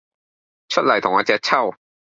[0.69, 1.75] 出黎同我隻揪!